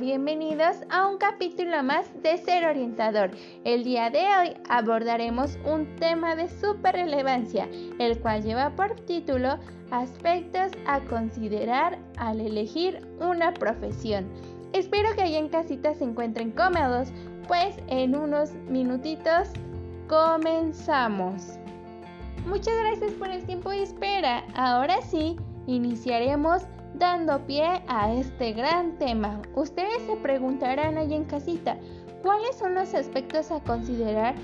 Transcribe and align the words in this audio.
Bienvenidos 0.00 0.76
a 0.90 1.06
un 1.08 1.16
capítulo 1.16 1.82
más 1.82 2.06
de 2.22 2.36
Ser 2.36 2.66
Orientador. 2.66 3.30
El 3.64 3.82
día 3.82 4.10
de 4.10 4.18
hoy 4.18 4.54
abordaremos 4.68 5.58
un 5.64 5.96
tema 5.96 6.36
de 6.36 6.50
super 6.50 6.94
relevancia, 6.94 7.66
el 7.98 8.18
cual 8.20 8.42
lleva 8.42 8.76
por 8.76 8.94
título 9.06 9.58
Aspectos 9.90 10.72
a 10.86 11.00
considerar 11.00 11.98
al 12.18 12.40
elegir 12.40 13.06
una 13.20 13.54
profesión. 13.54 14.26
Espero 14.74 15.14
que 15.14 15.22
allá 15.22 15.38
en 15.38 15.48
casita 15.48 15.94
se 15.94 16.04
encuentren 16.04 16.50
cómodos, 16.50 17.08
pues 17.48 17.76
en 17.86 18.16
unos 18.16 18.52
minutitos 18.68 19.48
comenzamos. 20.08 21.58
Muchas 22.46 22.76
gracias 22.80 23.12
por 23.12 23.30
el 23.30 23.46
tiempo 23.46 23.70
de 23.70 23.84
espera. 23.84 24.44
Ahora 24.54 25.00
sí, 25.00 25.36
iniciaremos 25.66 26.64
dando 26.98 27.38
pie 27.46 27.82
a 27.88 28.12
este 28.12 28.52
gran 28.52 28.98
tema. 28.98 29.40
Ustedes 29.54 30.02
se 30.06 30.16
preguntarán 30.16 30.96
ahí 30.96 31.14
en 31.14 31.24
casita, 31.24 31.76
¿cuáles 32.22 32.56
son 32.56 32.74
los 32.74 32.94
aspectos 32.94 33.50
a 33.50 33.60
considerar 33.60 34.34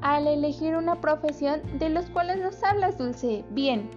al 0.00 0.26
elegir 0.26 0.76
una 0.76 1.00
profesión 1.00 1.60
de 1.78 1.88
los 1.88 2.06
cuales 2.10 2.38
nos 2.38 2.62
hablas, 2.62 2.98
Dulce? 2.98 3.44
Bien, 3.50 3.88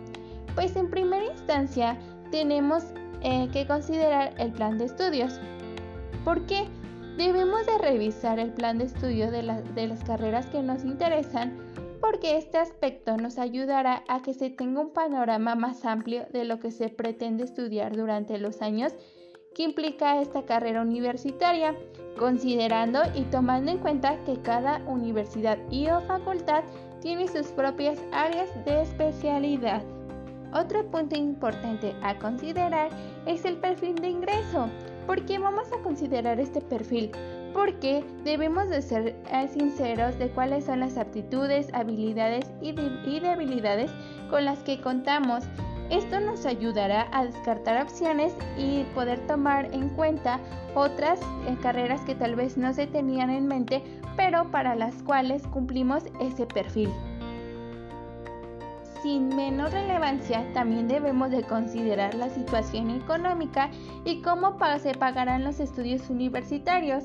pues 0.55 0.75
en 0.75 0.89
primera 0.89 1.25
instancia 1.25 1.97
tenemos 2.31 2.83
eh, 3.21 3.49
que 3.51 3.67
considerar 3.67 4.33
el 4.37 4.51
plan 4.51 4.77
de 4.77 4.85
estudios. 4.85 5.39
¿Por 6.23 6.45
qué? 6.45 6.67
Debemos 7.17 7.65
de 7.65 7.77
revisar 7.77 8.39
el 8.39 8.51
plan 8.51 8.77
de 8.77 8.85
estudio 8.85 9.31
de, 9.31 9.41
de 9.73 9.87
las 9.87 10.03
carreras 10.03 10.45
que 10.47 10.61
nos 10.61 10.83
interesan 10.83 11.57
porque 12.01 12.37
este 12.37 12.57
aspecto 12.57 13.17
nos 13.17 13.39
ayudará 13.39 14.03
a 14.07 14.21
que 14.21 14.33
se 14.33 14.49
tenga 14.49 14.81
un 14.81 14.91
panorama 14.91 15.55
más 15.55 15.85
amplio 15.85 16.25
de 16.31 16.43
lo 16.43 16.59
que 16.59 16.71
se 16.71 16.89
pretende 16.89 17.45
estudiar 17.45 17.95
durante 17.95 18.37
los 18.37 18.61
años 18.61 18.93
que 19.55 19.63
implica 19.63 20.21
esta 20.21 20.43
carrera 20.43 20.81
universitaria, 20.81 21.73
considerando 22.19 22.99
y 23.15 23.21
tomando 23.23 23.71
en 23.71 23.77
cuenta 23.79 24.21
que 24.25 24.41
cada 24.41 24.83
universidad 24.85 25.57
y 25.71 25.87
o 25.87 26.01
facultad 26.01 26.63
tiene 27.01 27.27
sus 27.27 27.47
propias 27.47 27.97
áreas 28.11 28.49
de 28.65 28.81
especialidad. 28.81 29.81
Otro 30.53 30.85
punto 30.91 31.15
importante 31.15 31.95
a 32.01 32.19
considerar 32.19 32.89
es 33.25 33.45
el 33.45 33.57
perfil 33.57 33.95
de 33.95 34.09
ingreso. 34.09 34.69
¿Por 35.05 35.25
qué 35.25 35.39
vamos 35.39 35.71
a 35.71 35.81
considerar 35.83 36.39
este 36.39 36.61
perfil? 36.61 37.11
porque 37.55 38.03
debemos 38.25 38.67
de 38.67 38.81
ser 38.81 39.15
eh, 39.31 39.47
sinceros 39.47 40.19
de 40.19 40.27
cuáles 40.27 40.65
son 40.65 40.81
las 40.81 40.97
aptitudes, 40.97 41.73
habilidades 41.73 42.45
y, 42.61 42.73
debilidades 42.73 43.89
con 44.29 44.43
las 44.43 44.59
que 44.59 44.81
contamos. 44.81 45.45
Esto 45.89 46.19
nos 46.19 46.45
ayudará 46.45 47.07
a 47.13 47.25
descartar 47.25 47.81
opciones 47.81 48.33
y 48.57 48.83
poder 48.93 49.25
tomar 49.25 49.73
en 49.73 49.87
cuenta 49.89 50.39
otras 50.75 51.21
eh, 51.21 51.55
carreras 51.61 52.01
que 52.01 52.15
tal 52.15 52.35
vez 52.35 52.57
no 52.57 52.73
se 52.73 52.87
tenían 52.87 53.29
en 53.29 53.47
mente, 53.47 53.81
pero 54.17 54.51
para 54.51 54.75
las 54.75 54.93
cuales 55.03 55.47
cumplimos 55.47 56.03
ese 56.19 56.45
perfil. 56.47 56.89
Sin 59.05 59.27
menos 59.35 59.71
relevancia, 59.71 60.51
también 60.55 60.87
debemos 60.87 61.29
de 61.29 61.43
considerar 61.43 62.15
la 62.15 62.27
situación 62.27 62.89
económica 62.89 63.69
y 64.03 64.23
cómo 64.23 64.57
se 64.81 64.95
pagarán 64.95 65.43
los 65.43 65.59
estudios 65.59 66.09
universitarios. 66.09 67.03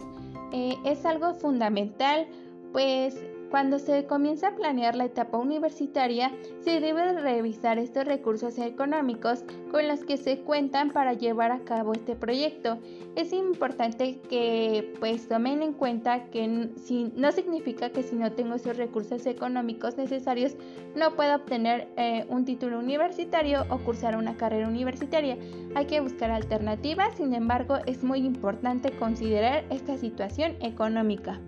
Eh, 0.50 0.78
es 0.86 1.04
algo 1.04 1.34
fundamental, 1.34 2.26
pues 2.72 3.22
cuando 3.50 3.80
se 3.80 4.06
comienza 4.06 4.48
a 4.48 4.54
planear 4.54 4.94
la 4.94 5.06
etapa 5.06 5.36
universitaria, 5.36 6.30
se 6.60 6.80
debe 6.80 7.12
revisar 7.20 7.78
estos 7.78 8.04
recursos 8.04 8.56
económicos 8.58 9.44
con 9.70 9.88
los 9.88 10.04
que 10.04 10.16
se 10.16 10.38
cuentan 10.38 10.90
para 10.90 11.14
llevar 11.14 11.50
a 11.50 11.60
cabo 11.60 11.92
este 11.92 12.14
proyecto. 12.14 12.78
Es 13.16 13.32
importante 13.32 14.20
que 14.28 14.94
pues 15.00 15.28
tomen 15.28 15.62
en 15.62 15.72
cuenta 15.72 16.26
que 16.30 16.46
no 16.46 17.32
significa 17.32 17.90
que 17.90 18.04
si 18.04 18.14
no 18.14 18.32
tengo 18.32 18.54
esos 18.54 18.76
recursos 18.76 19.26
económicos 19.26 19.96
necesarios 19.96 20.54
no 20.94 21.16
pueda 21.16 21.36
obtener 21.36 21.88
eh, 21.96 22.26
un 22.28 22.44
título 22.44 22.78
universitario 22.78 23.64
o 23.68 23.78
cursar 23.78 24.16
una 24.16 24.36
carrera 24.36 24.68
universitaria. 24.68 25.36
Hay 25.74 25.86
que 25.86 26.00
buscar 26.00 26.30
alternativas, 26.30 27.16
sin 27.16 27.34
embargo 27.34 27.78
es 27.86 28.04
muy 28.04 28.20
importante 28.20 28.92
considerar 28.92 29.64
esta 29.70 29.96
situación 29.96 30.54
económica. 30.60 31.40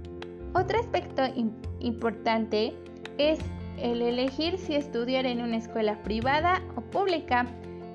Otro 0.54 0.78
aspecto 0.78 1.22
importante 1.80 2.74
es 3.18 3.38
el 3.78 4.02
elegir 4.02 4.58
si 4.58 4.74
estudiar 4.74 5.24
en 5.24 5.40
una 5.40 5.56
escuela 5.56 6.02
privada 6.02 6.62
o 6.76 6.82
pública, 6.82 7.46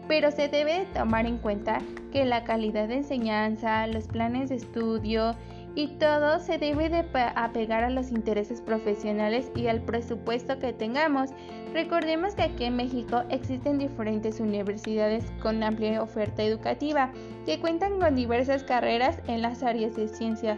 pero 0.07 0.31
se 0.31 0.47
debe 0.47 0.87
tomar 0.93 1.25
en 1.25 1.37
cuenta 1.37 1.79
que 2.11 2.25
la 2.25 2.43
calidad 2.43 2.87
de 2.87 2.95
enseñanza, 2.95 3.85
los 3.87 4.07
planes 4.07 4.49
de 4.49 4.55
estudio 4.55 5.35
y 5.75 5.89
todo 5.99 6.39
se 6.39 6.57
debe 6.57 6.89
de 6.89 7.05
apegar 7.35 7.83
a 7.83 7.91
los 7.91 8.09
intereses 8.09 8.61
profesionales 8.61 9.51
y 9.55 9.67
al 9.67 9.81
presupuesto 9.81 10.57
que 10.57 10.73
tengamos. 10.73 11.29
Recordemos 11.71 12.33
que 12.33 12.41
aquí 12.43 12.63
en 12.63 12.77
México 12.77 13.21
existen 13.29 13.77
diferentes 13.77 14.39
universidades 14.39 15.25
con 15.43 15.61
amplia 15.61 16.01
oferta 16.01 16.41
educativa 16.41 17.11
que 17.45 17.59
cuentan 17.59 17.99
con 17.99 18.15
diversas 18.15 18.63
carreras 18.63 19.19
en 19.27 19.43
las 19.43 19.61
áreas 19.61 19.95
de 19.95 20.07
ciencia 20.07 20.57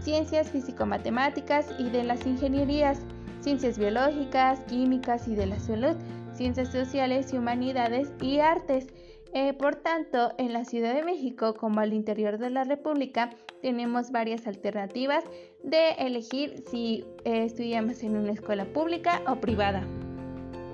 ciencias 0.00 0.50
físico-matemáticas 0.50 1.66
y 1.78 1.90
de 1.90 2.04
las 2.04 2.26
ingenierías, 2.26 3.00
ciencias 3.40 3.78
biológicas, 3.78 4.60
químicas 4.68 5.28
y 5.28 5.34
de 5.34 5.46
la 5.46 5.58
salud, 5.58 5.96
ciencias 6.32 6.70
sociales 6.70 7.32
y 7.32 7.38
humanidades 7.38 8.12
y 8.20 8.40
artes. 8.40 8.86
Eh, 9.34 9.52
por 9.52 9.76
tanto, 9.76 10.32
en 10.38 10.52
la 10.52 10.64
Ciudad 10.64 10.94
de 10.94 11.02
México 11.02 11.54
como 11.54 11.80
al 11.80 11.92
interior 11.92 12.38
de 12.38 12.50
la 12.50 12.64
República 12.64 13.30
tenemos 13.60 14.10
varias 14.10 14.46
alternativas 14.46 15.24
de 15.62 15.90
elegir 15.98 16.62
si 16.70 17.04
eh, 17.24 17.44
estudiamos 17.44 18.02
en 18.02 18.16
una 18.16 18.32
escuela 18.32 18.64
pública 18.66 19.22
o 19.26 19.36
privada. 19.36 19.86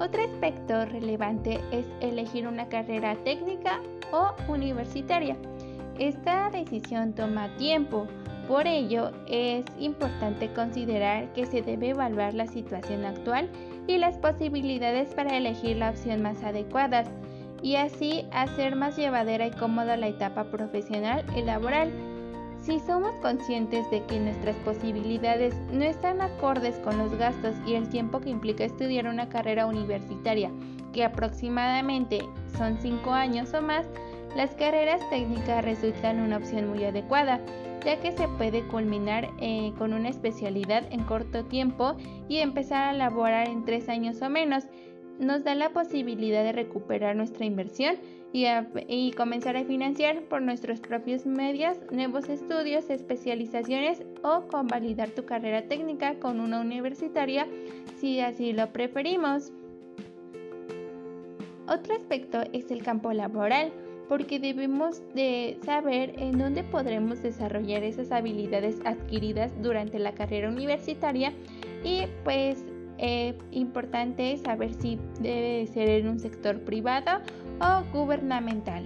Otro 0.01 0.23
aspecto 0.23 0.85
relevante 0.87 1.61
es 1.71 1.87
elegir 2.01 2.47
una 2.47 2.69
carrera 2.69 3.17
técnica 3.25 3.81
o 4.13 4.35
universitaria. 4.49 5.37
Esta 5.99 6.51
decisión 6.51 7.15
toma 7.15 7.57
tiempo, 7.57 8.07
por 8.49 8.67
ello, 8.67 9.11
es 9.27 9.65
importante 9.79 10.53
considerar 10.53 11.33
que 11.33 11.47
se 11.47 11.63
debe 11.63 11.91
evaluar 11.91 12.35
la 12.35 12.47
situación 12.47 13.05
actual 13.05 13.49
y 13.87 13.99
las 13.99 14.19
posibilidades 14.19 15.15
para 15.15 15.37
elegir 15.37 15.77
la 15.77 15.91
opción 15.91 16.23
más 16.23 16.43
adecuada 16.43 17.05
y 17.63 17.77
así 17.77 18.27
hacer 18.33 18.77
más 18.77 18.97
llevadera 18.97 19.47
y 19.47 19.51
cómoda 19.51 19.97
la 19.97 20.09
etapa 20.09 20.45
profesional 20.45 21.25
y 21.37 21.43
laboral. 21.43 21.91
Si 22.61 22.81
somos 22.81 23.13
conscientes 23.21 23.91
de 23.91 24.03
que 24.05 24.21
nuestras 24.21 24.57
posibilidades 24.57 25.55
no 25.71 25.85
están 25.85 26.21
acordes 26.21 26.77
con 26.79 26.97
los 26.99 27.13
gastos 27.15 27.55
y 27.67 27.75
el 27.75 27.89
tiempo 27.89 28.21
que 28.21 28.31
implica 28.31 28.65
estudiar 28.65 29.07
una 29.07 29.29
carrera 29.29 29.67
universitaria, 29.67 30.51
que 30.93 31.05
aproximadamente 31.05 32.21
son 32.57 32.79
5 32.81 33.11
años 33.11 33.53
o 33.53 33.61
más, 33.61 33.87
las 34.37 34.55
carreras 34.55 35.01
técnicas 35.11 35.65
resultan 35.65 36.21
una 36.21 36.39
opción 36.39 36.69
muy 36.69 36.85
adecuada 36.85 37.41
ya 37.85 38.01
que 38.01 38.13
se 38.13 38.29
puede 38.29 38.67
culminar 38.69 39.31
eh, 39.41 39.73
con 39.79 39.93
una 39.93 40.09
especialidad 40.09 40.85
en 40.91 41.05
corto 41.05 41.45
tiempo 41.45 41.97
y 42.29 42.39
empezar 42.39 42.89
a 42.89 42.93
laborar 42.93 43.49
en 43.49 43.65
tres 43.65 43.89
años 43.89 44.23
o 44.23 44.31
menos. 44.31 44.65
Nos 45.19 45.45
da 45.45 45.55
la 45.55 45.71
posibilidad 45.71 46.43
de 46.43 46.53
recuperar 46.53 47.15
nuestra 47.15 47.45
inversión 47.45 47.97
y, 48.33 48.47
y 48.89 49.13
comenzar 49.13 49.57
a 49.57 49.65
financiar 49.65 50.23
por 50.23 50.43
nuestros 50.43 50.81
propios 50.81 51.25
medios 51.25 51.79
nuevos 51.93 52.29
estudios, 52.29 52.91
especializaciones 52.91 54.03
o 54.23 54.49
convalidar 54.49 55.11
tu 55.11 55.25
carrera 55.25 55.69
técnica 55.69 56.19
con 56.19 56.41
una 56.41 56.61
universitaria 56.61 57.47
si 58.01 58.21
así 58.21 58.53
lo 58.53 58.73
preferimos. 58.73 59.53
Otro 61.69 61.95
aspecto 61.95 62.43
es 62.53 62.71
el 62.71 62.83
campo 62.83 63.13
laboral 63.13 63.73
porque 64.09 64.39
debemos 64.39 65.03
de 65.15 65.59
saber 65.65 66.15
en 66.19 66.39
dónde 66.39 66.65
podremos 66.65 67.23
desarrollar 67.23 67.83
esas 67.83 68.13
habilidades 68.13 68.79
adquiridas 68.85 69.53
durante 69.63 69.99
la 69.99 70.13
carrera 70.13 70.49
universitaria 70.49 71.33
y 71.83 72.07
pues 72.23 72.65
eh, 72.99 73.37
importante 73.51 74.37
saber 74.39 74.75
si 74.75 74.99
debe 75.21 75.67
ser 75.67 75.89
en 75.89 76.09
un 76.09 76.21
sector 76.21 76.61
privado 76.61 77.21
o 77.61 77.83
gubernamental. 77.93 78.85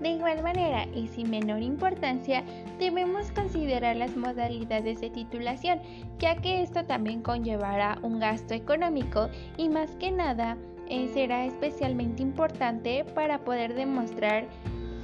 De 0.00 0.10
igual 0.10 0.42
manera 0.42 0.86
y 0.94 1.06
sin 1.08 1.30
menor 1.30 1.62
importancia, 1.62 2.44
debemos 2.78 3.30
considerar 3.30 3.96
las 3.96 4.16
modalidades 4.16 5.00
de 5.00 5.08
titulación, 5.08 5.80
ya 6.18 6.36
que 6.36 6.62
esto 6.62 6.84
también 6.84 7.22
conllevará 7.22 7.98
un 8.02 8.18
gasto 8.18 8.54
económico 8.54 9.28
y 9.56 9.68
más 9.68 9.94
que 9.96 10.10
nada 10.10 10.58
eh, 10.88 11.10
será 11.12 11.46
especialmente 11.46 12.22
importante 12.22 13.04
para 13.14 13.38
poder 13.44 13.74
demostrar 13.74 14.46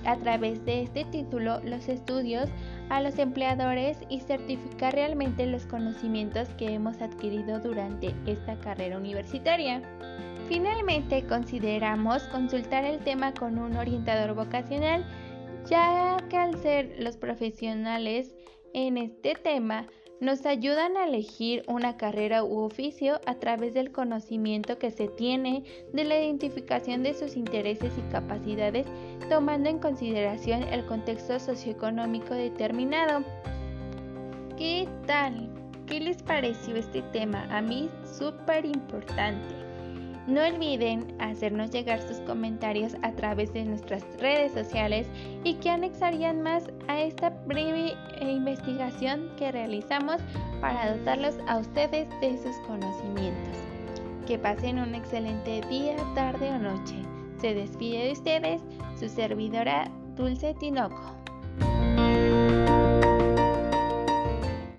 a 0.05 0.17
través 0.17 0.65
de 0.65 0.82
este 0.82 1.05
título 1.05 1.61
los 1.61 1.88
estudios 1.88 2.49
a 2.88 3.03
los 3.03 3.19
empleadores 3.19 3.99
y 4.09 4.21
certificar 4.21 4.94
realmente 4.94 5.47
los 5.47 5.67
conocimientos 5.67 6.49
que 6.50 6.73
hemos 6.73 7.00
adquirido 7.00 7.61
durante 7.61 8.15
esta 8.27 8.59
carrera 8.61 8.99
universitaria. 8.99 9.82
Finalmente, 10.49 11.25
consideramos 11.27 12.25
consultar 12.25 12.85
el 12.85 12.99
tema 12.99 13.33
con 13.33 13.59
un 13.59 13.76
orientador 13.76 14.35
vocacional, 14.35 15.05
ya 15.69 16.17
que 16.29 16.37
al 16.37 16.59
ser 16.59 16.97
los 16.99 17.17
profesionales 17.17 18.35
en 18.75 18.99
este 18.99 19.35
tema, 19.35 19.87
nos 20.21 20.45
ayudan 20.45 20.99
a 20.99 21.07
elegir 21.07 21.65
una 21.67 21.97
carrera 21.97 22.45
u 22.45 22.59
oficio 22.59 23.21
a 23.25 23.37
través 23.37 23.73
del 23.73 23.91
conocimiento 23.91 24.79
que 24.79 24.91
se 24.91 25.09
tiene 25.09 25.65
de 25.95 26.05
la 26.05 26.21
identificación 26.21 27.03
de 27.03 27.15
sus 27.15 27.37
intereses 27.37 27.93
y 27.97 28.13
capacidades, 28.13 28.87
tomando 29.31 29.71
en 29.71 29.79
consideración 29.79 30.63
el 30.65 30.85
contexto 30.85 31.41
socioeconómico 31.41 32.35
determinado. 32.35 33.25
¿Qué 34.59 34.87
tal? 35.07 35.49
¿Qué 35.87 36.01
les 36.01 36.23
pareció 36.23 36.77
este 36.77 37.01
tema? 37.01 37.47
A 37.51 37.63
mí 37.63 37.89
súper 38.05 38.67
importante. 38.67 39.70
No 40.31 40.43
olviden 40.43 41.12
hacernos 41.19 41.73
llegar 41.73 42.00
sus 42.00 42.19
comentarios 42.21 42.94
a 43.03 43.11
través 43.11 43.53
de 43.53 43.65
nuestras 43.65 44.05
redes 44.21 44.53
sociales 44.53 45.09
y 45.43 45.55
que 45.55 45.71
anexarían 45.71 46.41
más 46.41 46.71
a 46.87 47.00
esta 47.00 47.31
breve 47.31 47.94
investigación 48.21 49.29
que 49.37 49.50
realizamos 49.50 50.23
para 50.61 50.97
dotarlos 50.97 51.35
a 51.49 51.59
ustedes 51.59 52.09
de 52.21 52.38
sus 52.38 52.56
conocimientos. 52.69 53.59
Que 54.29 54.38
pasen 54.38 54.79
un 54.79 54.94
excelente 54.94 55.62
día, 55.69 55.97
tarde 56.15 56.49
o 56.50 56.59
noche. 56.61 56.94
Se 57.41 57.53
despide 57.53 58.05
de 58.05 58.12
ustedes 58.12 58.62
su 59.00 59.09
servidora 59.09 59.91
Dulce 60.15 60.55
Tinoco. 60.55 61.20